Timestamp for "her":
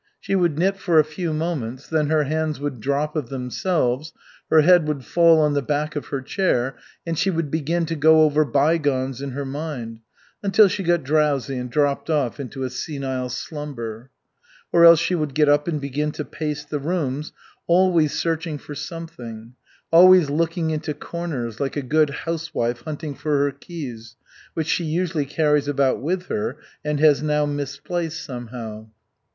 2.07-2.23, 4.49-4.61, 6.07-6.21, 9.33-9.45, 23.43-23.51, 26.25-26.57